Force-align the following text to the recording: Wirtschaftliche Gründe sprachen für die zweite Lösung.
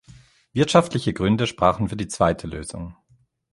Wirtschaftliche 0.53 1.13
Gründe 1.13 1.45
sprachen 1.45 1.87
für 1.89 1.95
die 1.95 2.07
zweite 2.07 2.47
Lösung. 2.47 2.95